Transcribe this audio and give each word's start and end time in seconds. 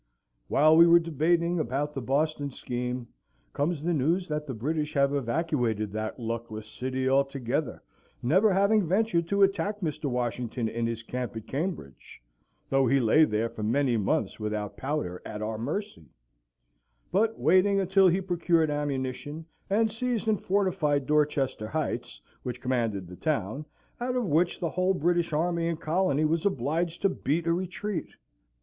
While 0.47 0.77
we 0.77 0.87
were 0.87 0.97
debating 0.97 1.59
about 1.59 1.93
the 1.93 2.01
Boston 2.01 2.49
scheme, 2.49 3.07
comes 3.53 3.83
the 3.83 3.93
news 3.93 4.27
that 4.29 4.47
the 4.47 4.53
British 4.55 4.95
have 4.95 5.13
evacuated 5.13 5.91
that 5.91 6.19
luckless 6.19 6.65
city 6.67 7.07
altogether, 7.07 7.83
never 8.23 8.51
having 8.51 8.87
ventured 8.87 9.27
to 9.27 9.43
attack 9.43 9.79
Mr. 9.81 10.05
Washington 10.05 10.67
in 10.67 10.87
his 10.87 11.03
camp 11.03 11.35
at 11.37 11.45
Cambridge 11.45 12.19
(though 12.71 12.87
he 12.87 12.99
lay 12.99 13.25
there 13.25 13.47
for 13.47 13.61
many 13.61 13.95
months 13.95 14.39
without 14.39 14.75
powder 14.75 15.21
at 15.23 15.43
our 15.43 15.59
mercy); 15.59 16.09
but 17.11 17.37
waiting 17.39 17.79
until 17.79 18.07
he 18.07 18.21
procured 18.21 18.71
ammunition, 18.71 19.45
and 19.69 19.91
seized 19.91 20.27
and 20.27 20.41
fortified 20.41 21.05
Dorchester 21.05 21.67
heights, 21.67 22.19
which 22.41 22.59
commanded 22.59 23.05
the 23.07 23.15
town, 23.15 23.65
out 23.99 24.15
of 24.15 24.25
which 24.25 24.59
the 24.59 24.69
whole 24.71 24.95
British 24.95 25.31
army 25.31 25.67
and 25.67 25.79
colony 25.79 26.25
was 26.25 26.43
obliged 26.43 27.03
to 27.03 27.09
beat 27.09 27.45
a 27.45 27.53
retreat. 27.53 28.09